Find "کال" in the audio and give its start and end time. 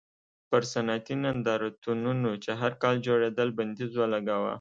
2.81-2.95